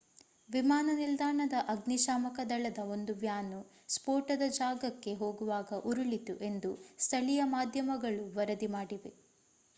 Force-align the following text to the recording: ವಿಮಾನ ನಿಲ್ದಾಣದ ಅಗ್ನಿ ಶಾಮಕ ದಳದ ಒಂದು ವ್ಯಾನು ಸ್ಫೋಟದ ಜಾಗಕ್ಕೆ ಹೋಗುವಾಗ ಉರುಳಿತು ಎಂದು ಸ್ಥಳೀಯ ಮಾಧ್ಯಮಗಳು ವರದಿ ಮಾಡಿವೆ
ವಿಮಾನ 0.49 0.93
ನಿಲ್ದಾಣದ 0.95 1.57
ಅಗ್ನಿ 1.67 1.97
ಶಾಮಕ 2.03 2.39
ದಳದ 2.47 2.79
ಒಂದು 2.93 3.13
ವ್ಯಾನು 3.19 3.59
ಸ್ಫೋಟದ 3.89 4.47
ಜಾಗಕ್ಕೆ 4.57 5.13
ಹೋಗುವಾಗ 5.21 5.81
ಉರುಳಿತು 5.85 6.35
ಎಂದು 6.49 6.71
ಸ್ಥಳೀಯ 6.99 7.43
ಮಾಧ್ಯಮಗಳು 7.55 8.25
ವರದಿ 8.37 8.69
ಮಾಡಿವೆ 8.75 9.13